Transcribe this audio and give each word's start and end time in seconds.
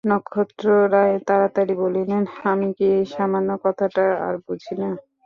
নক্ষত্ররায় 0.09 1.15
তাড়াতাড়ি 1.27 1.73
বলিলেন, 1.83 2.23
আমি 2.51 2.67
কি 2.77 2.85
এই 2.97 3.05
সামান্য 3.15 3.49
কথাটা 3.65 4.05
আর 4.27 4.35
বুঝি 4.45 4.73
না! 4.75 4.89